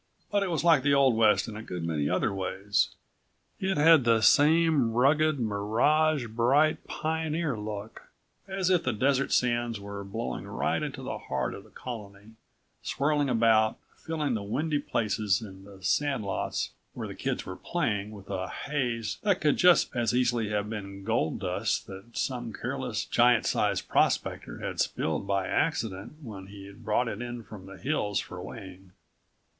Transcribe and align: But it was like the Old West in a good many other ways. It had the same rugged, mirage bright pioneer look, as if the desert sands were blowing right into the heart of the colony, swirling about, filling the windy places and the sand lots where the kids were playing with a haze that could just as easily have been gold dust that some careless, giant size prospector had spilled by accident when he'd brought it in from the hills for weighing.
But 0.31 0.41
it 0.41 0.49
was 0.49 0.63
like 0.63 0.81
the 0.81 0.95
Old 0.95 1.15
West 1.15 1.47
in 1.47 1.55
a 1.55 1.61
good 1.61 1.83
many 1.83 2.09
other 2.09 2.33
ways. 2.33 2.89
It 3.59 3.77
had 3.77 4.03
the 4.03 4.21
same 4.21 4.93
rugged, 4.93 5.39
mirage 5.39 6.25
bright 6.25 6.87
pioneer 6.87 7.55
look, 7.55 8.01
as 8.47 8.71
if 8.71 8.81
the 8.81 8.93
desert 8.93 9.31
sands 9.31 9.79
were 9.79 10.03
blowing 10.03 10.47
right 10.47 10.81
into 10.81 11.03
the 11.03 11.19
heart 11.19 11.53
of 11.53 11.63
the 11.63 11.69
colony, 11.69 12.31
swirling 12.81 13.29
about, 13.29 13.77
filling 13.95 14.33
the 14.33 14.41
windy 14.41 14.79
places 14.79 15.39
and 15.39 15.67
the 15.67 15.83
sand 15.83 16.25
lots 16.25 16.71
where 16.95 17.07
the 17.07 17.13
kids 17.13 17.45
were 17.45 17.55
playing 17.55 18.09
with 18.09 18.27
a 18.31 18.49
haze 18.49 19.19
that 19.21 19.39
could 19.39 19.57
just 19.57 19.95
as 19.95 20.15
easily 20.15 20.49
have 20.49 20.67
been 20.67 21.03
gold 21.03 21.41
dust 21.41 21.85
that 21.85 22.17
some 22.17 22.51
careless, 22.51 23.05
giant 23.05 23.45
size 23.45 23.81
prospector 23.81 24.57
had 24.61 24.79
spilled 24.79 25.27
by 25.27 25.45
accident 25.45 26.13
when 26.23 26.47
he'd 26.47 26.83
brought 26.83 27.07
it 27.07 27.21
in 27.21 27.43
from 27.43 27.67
the 27.67 27.77
hills 27.77 28.19
for 28.19 28.41
weighing. 28.41 28.93